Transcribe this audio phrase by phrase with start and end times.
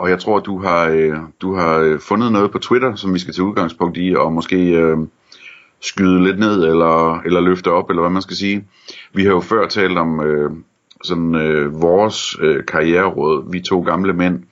[0.00, 3.18] Og jeg tror, du har, øh, du har øh, fundet noget på Twitter, som vi
[3.18, 4.98] skal tage udgangspunkt i, og måske øh,
[5.80, 8.64] skyde lidt ned, eller, eller løfte op, eller hvad man skal sige.
[9.14, 10.50] Vi har jo før talt om øh,
[11.04, 14.42] sådan øh, vores øh, karriereråd, vi to gamle mænd,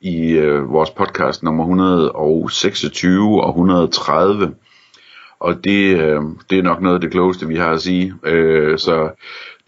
[0.00, 4.54] i øh, vores podcast nummer 126 og 130.
[5.40, 8.14] Og det, øh, det er nok noget af det klogeste, vi har at sige.
[8.24, 9.10] Øh, så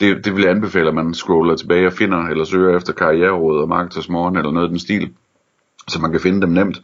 [0.01, 3.61] det, det vil jeg anbefale, at man scroller tilbage og finder, eller søger efter karriereråd
[3.63, 5.11] og marketers morgen, eller noget af den stil,
[5.89, 6.81] så man kan finde dem nemt.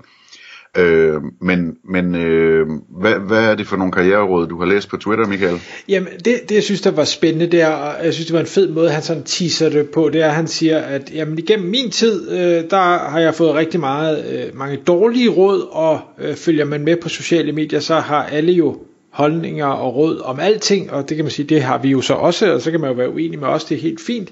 [0.76, 2.66] Øh, men men øh,
[3.00, 5.60] hvad, hvad er det for nogle karriereråd, du har læst på Twitter, Michael?
[5.88, 8.46] Jamen, det, det jeg synes, der var spændende der, og jeg synes, det var en
[8.46, 11.68] fed måde, han sådan teaser det på, det er, at han siger, at jamen, igennem
[11.68, 16.34] min tid, øh, der har jeg fået rigtig meget, øh, mange dårlige råd, og øh,
[16.34, 18.76] følger man med på sociale medier, så har alle jo
[19.18, 22.14] holdninger og råd om alting, og det kan man sige, det har vi jo så
[22.14, 24.28] også, og så kan man jo være uenig med os, det er helt fint.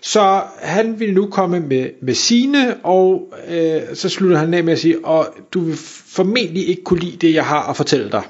[0.00, 4.72] Så han vil nu komme med, med sine, og øh, så slutter han af med
[4.72, 8.22] at sige, og du vil formentlig ikke kunne lide det, jeg har at fortælle dig.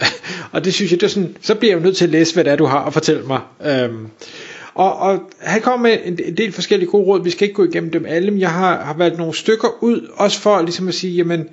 [0.52, 2.34] og det synes jeg, det er sådan, så bliver jeg jo nødt til at læse,
[2.34, 3.40] hvad det er, du har at fortælle mig.
[3.66, 4.06] Øhm,
[4.74, 7.64] og, og han kommer med en, en del forskellige gode råd, vi skal ikke gå
[7.64, 10.94] igennem dem alle, men jeg har, har valgt nogle stykker ud, også for ligesom at
[10.94, 11.48] sige, jamen,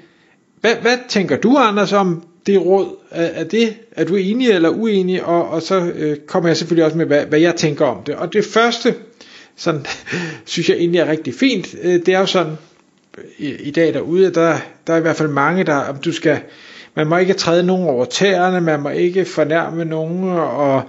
[0.62, 2.96] hvad, hvad tænker du, Anders, om det råd?
[3.12, 5.24] Er, er, det, er du enig eller uenig?
[5.24, 8.16] Og, og så øh, kommer jeg selvfølgelig også med, hvad, hvad jeg tænker om det.
[8.16, 8.96] Og det første,
[9.56, 9.86] sådan,
[10.46, 12.58] synes jeg egentlig er rigtig fint, øh, det er jo sådan,
[13.38, 16.40] i, i dag derude, der, der er i hvert fald mange, der, om du skal,
[16.96, 20.82] man må ikke træde nogen over tæerne, man må ikke fornærme nogen, og,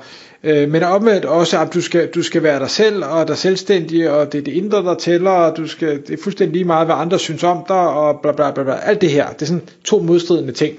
[0.44, 4.10] øh, men omvendt også, at du skal, du skal være dig selv, og dig selvstændig,
[4.10, 6.86] og det er det indre, der tæller, og du skal, det er fuldstændig lige meget,
[6.86, 8.78] hvad andre synes om dig, og bla bla bla, bla.
[8.82, 10.78] alt det her, det er sådan to modstridende ting.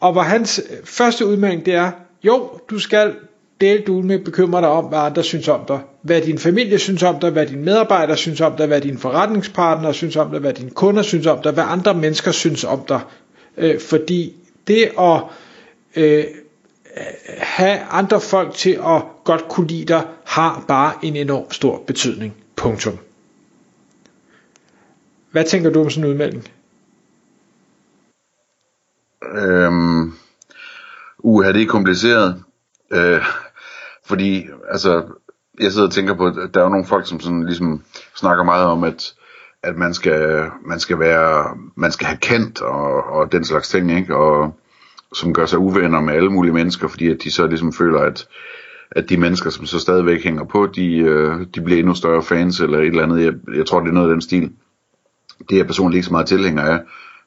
[0.00, 1.90] Og hvor hans øh, første udmelding, det er,
[2.24, 3.14] jo, du skal
[3.60, 5.80] dele du med bekymre dig om, hvad andre synes om dig.
[6.02, 9.94] Hvad din familie synes om dig, hvad dine medarbejdere synes om dig, hvad dine forretningspartnere
[9.94, 13.00] synes om dig, hvad dine kunder synes om dig, hvad andre mennesker synes om dig.
[13.56, 15.22] Øh, fordi det at
[15.96, 16.24] øh,
[17.38, 22.34] have andre folk til at godt kunne lide dig, har bare en enorm stor betydning.
[22.56, 22.98] Punktum.
[25.30, 26.48] Hvad tænker du om sådan en udmelding?
[29.24, 30.12] Øhm,
[31.18, 32.42] uha, det er kompliceret.
[32.92, 33.22] Øh,
[34.06, 35.04] fordi, altså,
[35.60, 37.82] jeg sidder og tænker på, at der er jo nogle folk, som sådan ligesom
[38.16, 39.14] snakker meget om, at,
[39.62, 43.98] at man skal, man skal være, man skal have kendt og, og den slags ting,
[43.98, 44.16] ikke?
[44.16, 44.54] Og
[45.12, 48.28] som gør sig uvenner med alle mulige mennesker, fordi at de så ligesom føler, at,
[48.90, 52.60] at de mennesker, som så stadigvæk hænger på, de, øh, de bliver endnu større fans
[52.60, 53.24] eller et eller andet.
[53.24, 54.52] Jeg, jeg tror, det er noget af den stil.
[55.38, 56.80] Det er jeg personligt ikke så meget tilhænger af.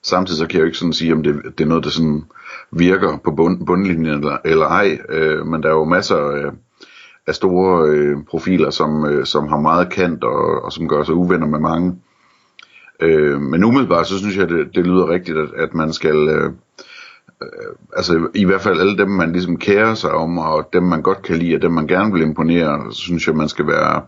[0.03, 2.23] Samtidig så kan jeg jo ikke sådan sige, om det, det er noget, der sådan
[2.72, 5.00] virker på bund, bundlinjen eller, eller ej.
[5.09, 6.51] Øh, men der er jo masser af,
[7.28, 11.16] af store øh, profiler, som, øh, som har meget kant og, og som gør sig
[11.16, 11.95] uvenner med mange.
[13.00, 16.16] Øh, men umiddelbart så synes jeg, det, det lyder rigtigt, at, at man skal...
[16.29, 16.51] Øh,
[17.41, 21.01] øh altså i hvert fald alle dem, man ligesom kærer sig om, og dem man
[21.01, 24.01] godt kan lide, og dem man gerne vil imponere, så synes jeg, man skal være,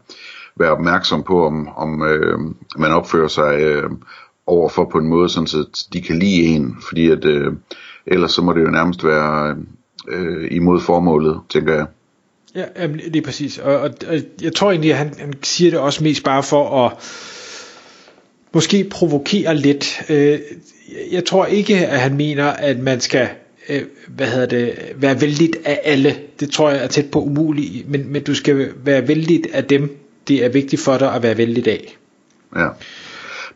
[0.56, 2.40] være opmærksom på, om, om øh,
[2.78, 3.90] man opfører sig øh,
[4.48, 7.54] overfor på en måde, sådan så de kan lide en, fordi at øh,
[8.08, 9.56] ellers så må det jo nærmest være
[10.08, 11.86] øh, imod formålet, tænker jeg.
[12.56, 15.72] Ja, jamen, det er præcis, og, og, og jeg tror egentlig, at han, han siger
[15.72, 16.94] det også mest bare for at
[18.54, 20.02] måske provokere lidt.
[20.10, 20.40] Øh,
[21.12, 23.30] jeg tror ikke, at han mener, at man skal
[23.70, 26.16] øh, hvad hedder det, være vældigt af alle.
[26.40, 29.98] Det tror jeg er tæt på umuligt, men, men du skal være vældigt af dem,
[30.28, 31.98] det er vigtigt for dig at være vældigt af.
[32.56, 32.68] Ja.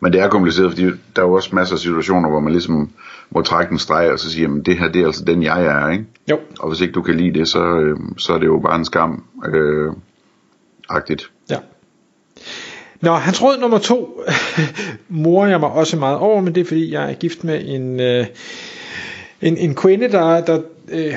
[0.00, 0.84] Men det er kompliceret, fordi
[1.16, 2.90] der er jo også masser af situationer, hvor man ligesom
[3.30, 5.64] må trække en streg og så sige, at det her det er altså den jeg
[5.64, 6.04] er, ikke?
[6.30, 6.38] Jo.
[6.60, 8.84] Og hvis ikke du kan lide det, så, øh, så er det jo bare en
[8.84, 9.24] skam.
[9.54, 9.92] Øh,
[10.88, 11.30] agtigt.
[11.50, 11.56] Ja.
[13.00, 14.22] Nå, hans råd nummer to,
[15.08, 18.00] morer jeg mig også meget over, men det er fordi, jeg er gift med en,
[18.00, 18.26] øh,
[19.40, 21.14] en, en kvinde, der, der øh,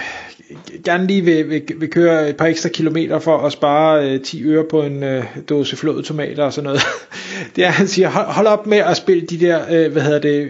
[0.84, 4.44] gerne lige vil, vil, vil køre et par ekstra kilometer for at spare øh, 10
[4.46, 6.82] øre på en øh, dåse flåede tomater og sådan noget.
[7.56, 10.20] det er, han siger, hold, hold op med at spille de der, øh, hvad hedder
[10.20, 10.50] det,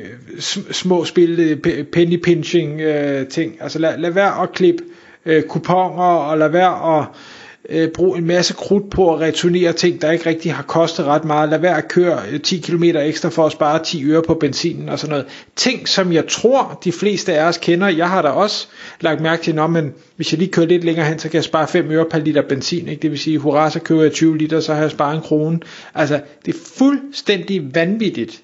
[0.72, 3.58] små spil, øh, penny pinching øh, ting.
[3.62, 4.84] Altså lad, lad være at klippe
[5.26, 7.06] øh, kuponer, og lad være at
[7.72, 11.26] øh, brug en masse krudt på at returnere ting, der ikke rigtig har kostet ret
[11.26, 11.50] meget.
[11.50, 14.90] Lad være at køre øh, 10 km ekstra for at spare 10 øre på benzinen
[14.90, 15.26] og sådan noget.
[15.56, 17.88] Ting, som jeg tror, de fleste af os kender.
[17.88, 18.68] Jeg har da også
[19.02, 19.84] lagt mærke til, at
[20.16, 22.42] hvis jeg lige kører lidt længere hen, så kan jeg spare 5 øre per liter
[22.42, 22.88] benzin.
[22.88, 23.02] Ikke?
[23.02, 25.60] Det vil sige, hurra, så køber jeg 20 liter, så har jeg sparet en krone.
[25.96, 28.42] Altså, det er fuldstændig vanvittigt.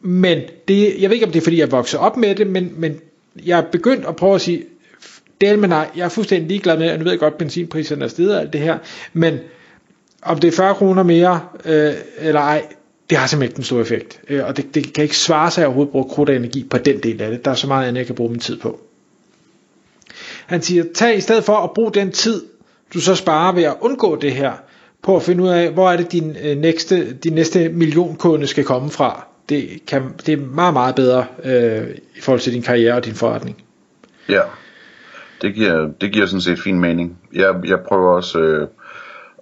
[0.00, 0.38] Men
[0.68, 3.00] det, jeg ved ikke, om det er, fordi jeg voksede op med det, men, men
[3.46, 4.64] jeg er begyndt at prøve at sige,
[5.42, 8.04] del med nej, jeg er fuldstændig ligeglad med, og nu ved jeg godt, at benzinpriserne
[8.04, 8.78] er steget og alt det her,
[9.12, 9.38] men
[10.22, 12.66] om det er 40 kroner mere, øh, eller ej,
[13.10, 14.20] det har simpelthen ikke den store effekt.
[14.28, 16.78] Øh, og det, det kan ikke svare sig at overhovedet bruge krudt og energi på
[16.78, 17.44] den del af det.
[17.44, 18.80] Der er så meget andet, jeg kan bruge min tid på.
[20.46, 22.42] Han siger, tag i stedet for at bruge den tid,
[22.94, 24.52] du så sparer ved at undgå det her,
[25.02, 28.64] på at finde ud af, hvor er det din, øh, næste, din næste millionkunde skal
[28.64, 29.26] komme fra.
[29.48, 33.14] Det, kan, det er meget, meget bedre øh, i forhold til din karriere og din
[33.14, 33.62] forretning.
[34.28, 34.40] Ja
[35.42, 37.18] det giver, det giver sådan set fin mening.
[37.32, 38.68] Jeg, jeg prøver også øh,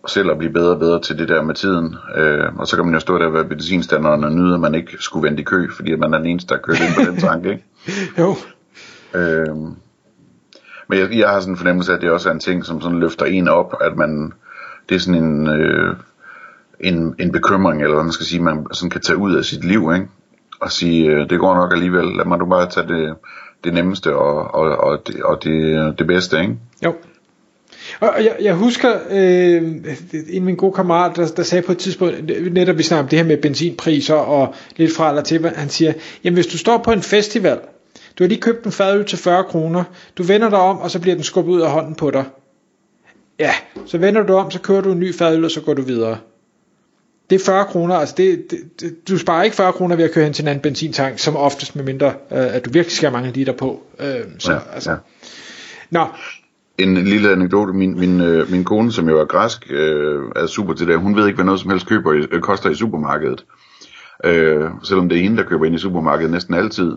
[0.06, 1.97] selv at blive bedre og bedre til det der med tiden.
[2.17, 4.97] Øh, og så kan man jo stå der ved benzinstanderen og nyde, at man ikke
[5.00, 7.50] skulle vente i kø, fordi man er den eneste, der kører ind på den tanke.
[7.50, 7.64] Ikke?
[8.19, 8.35] jo.
[9.14, 9.56] Øh,
[10.88, 12.81] men jeg, jeg har sådan en fornemmelse af, at det også er en ting, som
[12.81, 14.32] sådan løfter en op, at man,
[14.88, 15.97] det er sådan en, øh,
[16.81, 19.64] en, en bekymring, eller hvad man skal sige, man sådan kan tage ud af sit
[19.64, 20.08] liv, ikke?
[20.61, 23.17] Og sige, øh, det går nok alligevel, lad mig du bare tage det,
[23.65, 26.57] det nemmeste og, og, og, det, og det, det bedste, ikke?
[26.85, 26.95] Jo.
[28.01, 29.87] Og jeg, jeg husker øh, en
[30.35, 33.19] af mine gode kammerater, der, der sagde på et tidspunkt, netop vi snakker om det
[33.19, 35.93] her med benzinpriser og lidt fra eller til, han siger,
[36.25, 37.59] jamen hvis du står på en festival,
[38.19, 39.85] du har lige købt en fadøl til 40 kroner,
[40.19, 42.25] du vender dig om, og så bliver den skubbet ud af hånden på dig.
[43.39, 43.51] Ja,
[43.87, 46.19] så vender du om, så kører du en ny fadøl, og så går du videre
[47.31, 48.50] det er 40 kroner, altså det,
[48.81, 51.37] det, du sparer ikke 40 kroner ved at køre hen til en anden benzintank, som
[51.37, 53.82] oftest med mindre, øh, at du virkelig skal have mange liter på.
[54.00, 54.06] Øh,
[54.38, 54.91] så, ja, altså.
[54.91, 54.97] ja.
[55.91, 56.06] Nå.
[56.79, 60.75] En lille anekdote, min, min, øh, min kone, som jo er græsk, øh, er super
[60.75, 63.44] til det, hun ved ikke, hvad noget som helst køber i, øh, koster i supermarkedet.
[64.25, 66.97] Øh, selvom det er hende, der køber ind i supermarkedet næsten altid.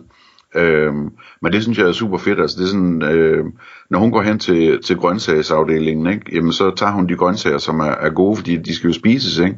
[0.56, 0.94] Øh,
[1.42, 3.46] men det synes jeg er super fedt, altså det er sådan, øh,
[3.90, 7.80] når hun går hen til, til grøntsagsafdelingen, ikke, jamen så tager hun de grøntsager, som
[7.80, 9.58] er, er gode, fordi de skal jo spises, ikke?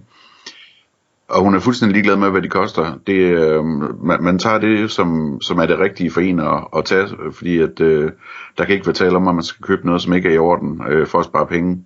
[1.27, 2.99] Og hun er fuldstændig ligeglad med, hvad de koster.
[3.07, 3.65] Det, øh,
[4.05, 7.57] man, man tager det, som, som er det rigtige for en at, at tage, fordi
[7.57, 8.11] at, øh,
[8.57, 10.37] der kan ikke være tale om, at man skal købe noget, som ikke er i
[10.37, 11.83] orden, øh, for at spare penge.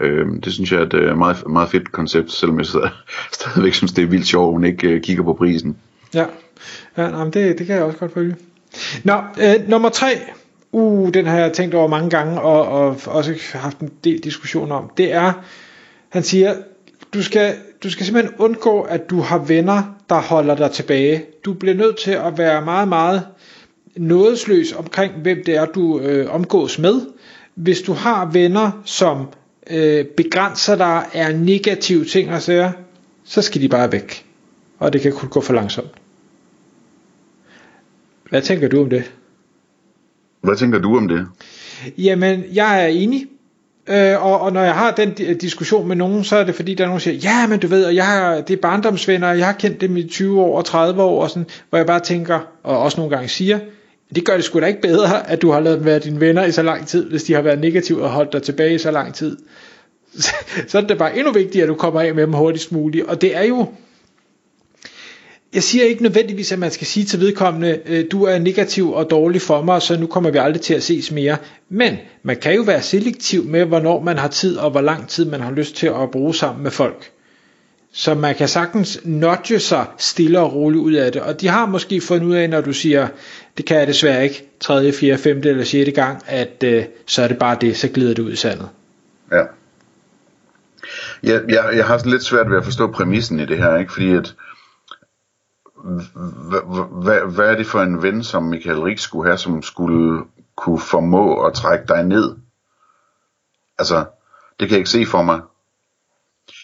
[0.00, 2.66] Øh, det synes jeg er et øh, meget, meget fedt koncept, selvom jeg
[3.32, 5.76] stadigvæk synes, det er vildt sjovt, at hun ikke øh, kigger på prisen.
[6.14, 6.24] Ja,
[6.96, 8.36] ja nej, det, det kan jeg også godt følge.
[9.04, 10.18] Nå, øh, nummer tre.
[10.72, 14.72] Uh, den har jeg tænkt over mange gange, og, og også haft en del diskussion
[14.72, 14.90] om.
[14.96, 15.32] Det er,
[16.08, 16.54] han siger,
[17.14, 21.24] du skal, du skal simpelthen undgå, at du har venner, der holder dig tilbage.
[21.44, 23.26] Du bliver nødt til at være meget, meget
[23.96, 27.00] nådesløs omkring, hvem det er, du øh, omgås med.
[27.54, 29.28] Hvis du har venner, som
[29.70, 32.72] øh, begrænser dig, er negative ting og sager,
[33.24, 34.26] så skal de bare væk.
[34.78, 35.90] Og det kan kun gå for langsomt.
[38.30, 39.12] Hvad tænker du om det?
[40.40, 41.26] Hvad tænker du om det?
[41.98, 43.26] Jamen, jeg er enig.
[43.88, 46.84] Øh, og, og når jeg har den diskussion med nogen, så er det fordi, der
[46.84, 49.38] er nogen, der siger, ja, men du ved, og jeg har, det er barndomsvenner, og
[49.38, 52.00] jeg har kendt dem i 20 år og 30 år, og sådan, hvor jeg bare
[52.00, 53.58] tænker, og også nogle gange siger,
[54.14, 56.44] det gør det sgu da ikke bedre, at du har lavet dem være dine venner
[56.44, 58.90] i så lang tid, hvis de har været negative og holdt dig tilbage i så
[58.90, 59.36] lang tid.
[60.68, 63.06] Så er det bare endnu vigtigere, at du kommer af med dem hurtigst muligt.
[63.06, 63.66] Og det er jo,
[65.54, 69.10] jeg siger ikke nødvendigvis, at man skal sige til vedkommende, øh, du er negativ og
[69.10, 71.36] dårlig for mig, så nu kommer vi aldrig til at ses mere.
[71.68, 75.24] Men man kan jo være selektiv med, hvornår man har tid, og hvor lang tid
[75.24, 77.10] man har lyst til at bruge sammen med folk.
[77.92, 81.22] Så man kan sagtens nudge sig stille og roligt ud af det.
[81.22, 83.08] Og de har måske fundet ud af, når du siger,
[83.56, 85.38] det kan jeg desværre ikke, 3., 4., 5.
[85.38, 88.36] eller sjette gang, at øh, så er det bare det, så glider det ud i
[88.36, 88.68] sandet.
[89.32, 89.42] Ja.
[91.22, 93.92] Jeg, jeg, jeg har sådan lidt svært ved at forstå præmissen i det her, ikke?
[93.92, 94.34] fordi at
[97.02, 100.24] hvad, hvad er det for en ven, som Michael Rik skulle have, som skulle
[100.56, 102.36] kunne formå at trække dig ned?
[103.78, 104.04] Altså,
[104.60, 105.40] det kan jeg ikke se for mig.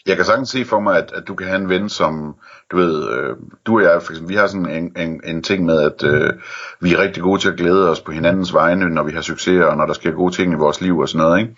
[0.06, 2.34] Jeg kan sagtens se for mig, at, at du kan have en ven, som,
[2.70, 3.36] du ved, øh,
[3.66, 6.32] du og jeg, for eksempel, vi har sådan en, en, en ting med, at øh,
[6.80, 9.64] vi er rigtig gode til at glæde os på hinandens vegne, når vi har succes,
[9.64, 11.56] og når der sker gode ting i vores liv og sådan noget, ikke?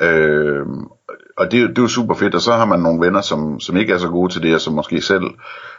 [0.00, 0.66] Øh,
[1.38, 3.76] og det, det er jo super fedt, og så har man nogle venner, som, som
[3.76, 5.24] ikke er så gode til det, og som måske selv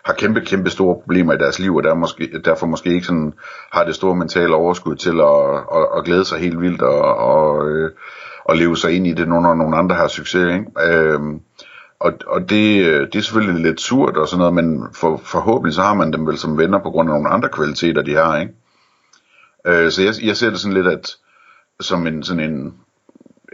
[0.06, 3.34] har kæmpe, kæmpe store problemer i deres liv, og der måske, derfor måske ikke sådan,
[3.72, 7.70] har det store mentale overskud til at, at, at glæde sig helt vildt, og, og,
[7.70, 7.92] øh,
[8.46, 10.54] og leve sig ind i det, når nogle andre har succes.
[10.54, 10.94] Ikke?
[10.94, 11.20] Øh,
[12.00, 15.82] og, og det, det er selvfølgelig lidt surt og sådan noget, men for, forhåbentlig så
[15.82, 18.39] har man dem vel som venner på grund af nogle andre kvaliteter, de har.
[18.39, 18.54] Ikke?
[19.66, 21.16] Øh, så jeg, jeg ser det sådan lidt at,
[21.80, 22.74] som en, sådan en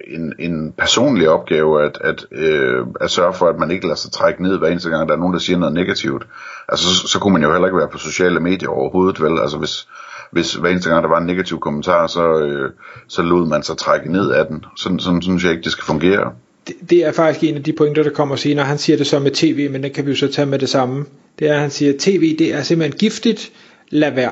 [0.07, 4.11] en, en personlig opgave at, at, øh, at sørge for, at man ikke lader sig
[4.11, 6.27] trække ned hver eneste gang, der er nogen, der siger noget negativt.
[6.69, 9.39] Altså, så, så kunne man jo heller ikke være på sociale medier overhovedet, vel?
[9.41, 9.87] Altså, hvis,
[10.31, 12.71] hvis hver eneste gang, der var en negativ kommentar, så, øh,
[13.07, 14.65] så lod man sig trække ned af den.
[14.77, 16.31] Sådan, sådan synes jeg ikke, det skal fungere.
[16.67, 18.65] Det, det er faktisk en af de pointer, der kommer senere.
[18.65, 20.69] Han siger det så med tv, men det kan vi jo så tage med det
[20.69, 21.05] samme.
[21.39, 23.51] Det er, at han siger, at tv det er simpelthen giftigt.
[23.89, 24.31] Lad være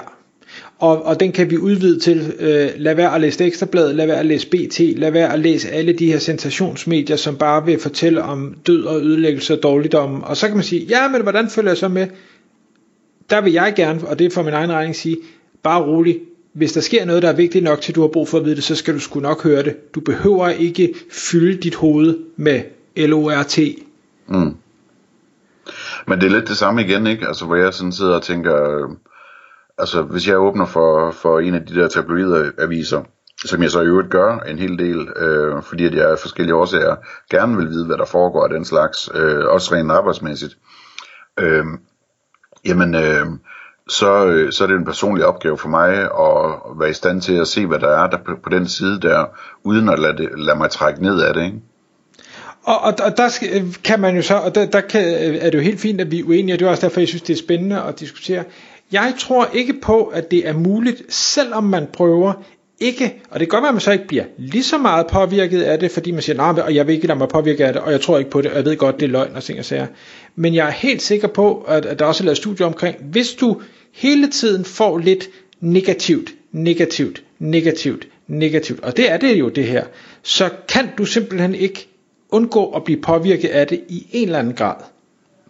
[0.84, 4.20] og, og den kan vi udvide til, øh, lad være at læse Ekstrablad, lad være
[4.20, 8.24] at læse BT, lad være at læse alle de her sensationsmedier, som bare vil fortælle
[8.24, 11.72] om død og ødelæggelse og dårligdom, og så kan man sige, ja, men hvordan følger
[11.72, 12.08] jeg så med?
[13.30, 15.18] Der vil jeg gerne, og det er for min egen regning sige,
[15.64, 16.20] bare rolig,
[16.54, 18.56] hvis der sker noget, der er vigtigt nok til, du har brug for at vide
[18.56, 19.94] det, så skal du sgu nok høre det.
[19.96, 22.62] Du behøver ikke fylde dit hoved med
[22.98, 23.60] LORT.
[24.28, 24.56] Mm.
[26.08, 27.28] Men det er lidt det samme igen, ikke?
[27.28, 28.90] Altså, hvor jeg sådan sidder og tænker, øh,
[29.78, 33.04] altså hvis jeg åbner for, for en af de der tabloide aviser,
[33.46, 36.56] som jeg så i øvrigt gør en hel del, øh, fordi at jeg af forskellige
[36.56, 36.96] årsager
[37.32, 40.58] gerne vil vide, hvad der foregår af den slags, øh, også rent arbejdsmæssigt,
[41.40, 41.66] øh,
[42.66, 43.26] jamen øh,
[43.90, 47.34] så, øh, så er det en personlig opgave for mig at være i stand til
[47.34, 49.26] at se, hvad der er der på, på den side der,
[49.64, 51.62] uden at lade, det, lade mig trække ned af det, ikke?
[52.64, 53.30] Og, og, og der
[53.84, 55.04] kan man jo så, og der, der kan,
[55.42, 57.08] er det jo helt fint, at vi er uenige, og det er også derfor, jeg
[57.08, 58.44] synes, det er spændende at diskutere.
[58.94, 62.34] Jeg tror ikke på, at det er muligt, selvom man prøver
[62.80, 65.62] ikke, og det kan godt være, at man så ikke bliver lige så meget påvirket
[65.62, 67.82] af det, fordi man siger, nej, og jeg vil ikke lade mig påvirke af det,
[67.82, 69.60] og jeg tror ikke på det, og jeg ved godt, det er løgn og ting
[69.60, 69.88] og sager.
[70.36, 73.34] Men jeg er helt sikker på, at, at der også er lavet studier omkring, hvis
[73.34, 73.62] du
[73.94, 79.84] hele tiden får lidt negativt, negativt, negativt, negativt, og det er det jo det her,
[80.24, 81.88] så kan du simpelthen ikke
[82.30, 84.76] undgå at blive påvirket af det i en eller anden grad.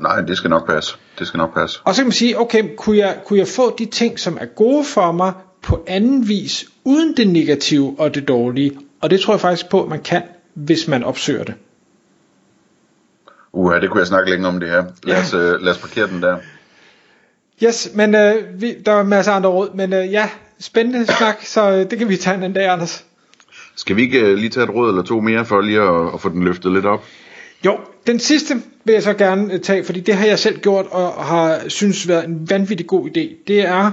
[0.03, 0.95] Nej, det skal nok passe.
[1.19, 1.79] Det skal nok passe.
[1.83, 4.45] Og så kan man sige, okay, kunne jeg, kunne jeg få de ting, som er
[4.45, 8.79] gode for mig, på anden vis, uden det negative og det dårlige?
[9.01, 10.21] Og det tror jeg faktisk på, at man kan,
[10.53, 11.55] hvis man opsøger det.
[13.53, 14.83] Uha, det kunne jeg snakke længe om det her.
[15.03, 15.37] Lad os, ja.
[15.37, 16.37] øh, lad os parkere den der.
[17.63, 20.29] Yes, men øh, vi, der er masser af andre råd, men øh, ja,
[20.59, 23.05] spændende snak, så øh, det kan vi tage en anden dag, Anders.
[23.75, 26.21] Skal vi ikke øh, lige tage et råd eller to mere for lige at, at
[26.21, 27.03] få den løftet lidt op?
[27.65, 28.53] Jo, den sidste
[28.85, 32.07] vil jeg så gerne øh, tage, fordi det har jeg selv gjort og har synes
[32.07, 33.43] været en vanvittig god idé.
[33.47, 33.91] Det er,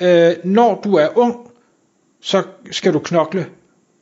[0.00, 1.36] øh, når du er ung,
[2.20, 3.46] så skal du knokle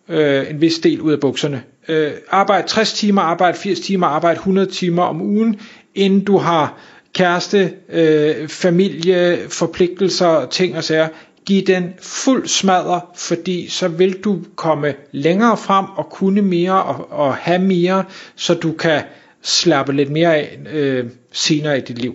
[0.08, 1.62] øh, en vis del ud af bukserne.
[1.88, 5.60] Øh, arbejde 60 timer, arbejde 80 timer, arbejde 100 timer om ugen,
[5.94, 6.78] inden du har
[7.12, 11.08] kæreste, øh, familie, forpligtelser, ting og sager.
[11.46, 17.12] Giv den fuld smadre, fordi så vil du komme længere frem og kunne mere og,
[17.12, 18.04] og have mere,
[18.36, 19.02] så du kan
[19.42, 22.14] slappe lidt mere af øh, senere i dit liv.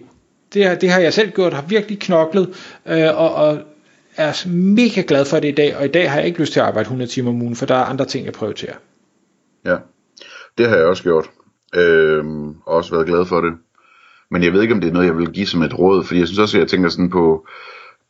[0.54, 2.50] Det, det har jeg selv gjort, har virkelig knoklet,
[2.86, 3.60] øh, og, og
[4.16, 6.60] er mega glad for det i dag, og i dag har jeg ikke lyst til
[6.60, 8.76] at arbejde 100 timer om ugen, for der er andre ting, jeg prioriterer.
[9.66, 9.76] Ja,
[10.58, 11.30] det har jeg også gjort,
[11.76, 12.26] øh,
[12.66, 13.54] og også været glad for det.
[14.32, 16.20] Men jeg ved ikke, om det er noget, jeg vil give som et råd, fordi
[16.20, 17.48] jeg synes også, at jeg tænker sådan på,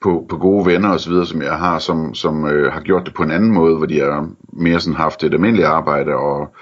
[0.01, 3.05] på, på gode venner og så videre, som jeg har, som, som øh, har gjort
[3.05, 6.53] det på en anden måde, hvor de har mere sådan haft et almindeligt arbejde, og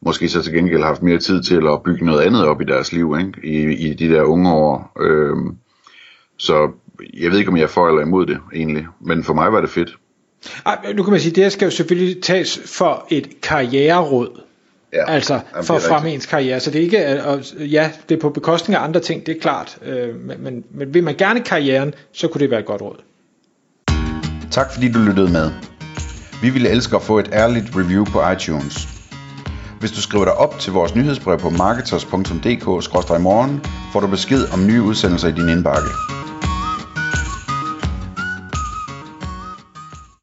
[0.00, 2.92] måske så til gengæld haft mere tid til at bygge noget andet op i deres
[2.92, 3.32] liv, ikke?
[3.44, 4.92] I, i de der unge år.
[5.00, 5.36] Øh,
[6.38, 6.70] så
[7.14, 9.60] jeg ved ikke, om jeg er for eller imod det egentlig, men for mig var
[9.60, 9.98] det fedt.
[10.66, 14.40] Ej, nu kan man sige, det her skal jo selvfølgelig tages for et karriereråd.
[14.96, 16.60] Ja, altså for at fremme ens karriere.
[16.60, 19.40] Så det er ikke, og ja, det er på bekostning af andre ting, det er
[19.40, 19.78] klart.
[19.82, 22.96] Øh, men, men, men vil man gerne karrieren, så kunne det være et godt råd.
[24.50, 25.50] Tak fordi du lyttede med.
[26.42, 28.88] Vi ville elske at få et ærligt review på iTunes.
[29.80, 33.60] Hvis du skriver dig op til vores nyhedsbrev på marketers.dk-morgen,
[33.92, 35.88] får du besked om nye udsendelser i din indbakke.